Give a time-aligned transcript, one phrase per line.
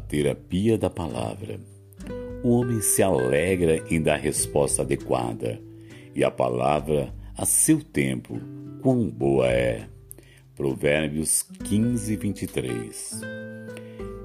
[0.00, 1.60] terapia da palavra.
[2.42, 5.60] O homem se alegra em dar resposta adequada,
[6.14, 8.40] e a palavra, a seu tempo,
[8.82, 9.86] quão boa é.
[10.56, 13.20] Provérbios 15, 23.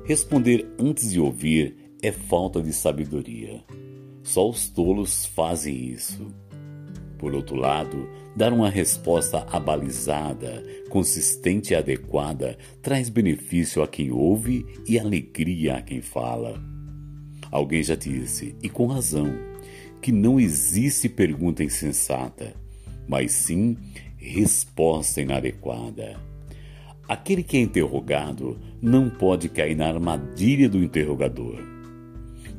[0.06, 3.64] Responder antes de ouvir é falta de sabedoria.
[4.24, 6.28] Só os tolos fazem isso.
[7.26, 14.64] Por outro lado, dar uma resposta abalizada, consistente e adequada traz benefício a quem ouve
[14.88, 16.62] e alegria a quem fala.
[17.50, 19.26] Alguém já disse, e com razão,
[20.04, 22.54] que não existe pergunta insensata,
[23.08, 23.76] mas sim
[24.18, 26.20] resposta inadequada.
[27.08, 31.58] Aquele que é interrogado não pode cair na armadilha do interrogador.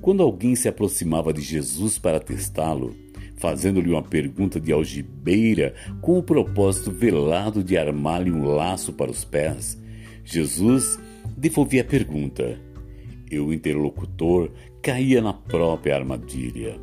[0.03, 2.97] Quando alguém se aproximava de Jesus para testá-lo,
[3.47, 9.25] fazendo-lhe uma pergunta de algibeira com o propósito velado de armar-lhe um laço para os
[9.25, 9.81] pés,
[10.25, 10.99] Jesus
[11.37, 12.59] devolvia a pergunta.
[13.31, 14.51] E o interlocutor
[14.83, 16.77] caía na própria armadilha.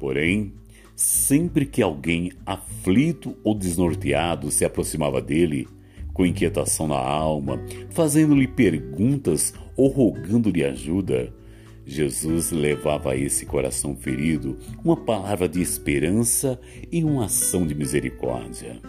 [0.00, 0.54] Porém,
[0.96, 5.68] sempre que alguém aflito ou desnorteado se aproximava dele,
[6.12, 11.32] com inquietação na alma, fazendo-lhe perguntas ou rogando-lhe ajuda,
[11.86, 18.80] Jesus levava a esse coração ferido uma palavra de esperança e uma ação de misericórdia.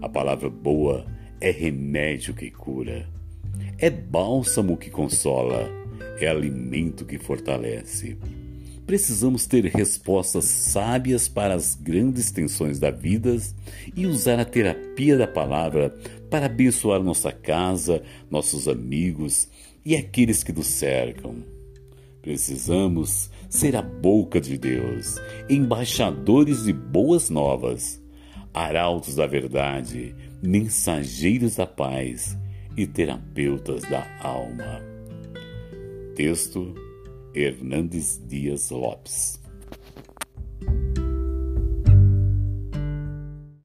[0.00, 1.04] A palavra boa
[1.38, 3.06] é remédio que cura,
[3.78, 5.68] é bálsamo que consola,
[6.18, 8.16] é alimento que fortalece.
[8.86, 13.36] Precisamos ter respostas sábias para as grandes tensões da vida
[13.94, 15.94] e usar a terapia da palavra
[16.30, 19.48] para abençoar nossa casa, nossos amigos
[19.84, 21.53] e aqueles que nos cercam.
[22.24, 28.02] Precisamos ser a boca de Deus, embaixadores de boas novas,
[28.54, 32.34] arautos da verdade, mensageiros da paz
[32.78, 34.80] e terapeutas da alma.
[36.16, 36.74] Texto
[37.34, 39.43] Hernandes Dias Lopes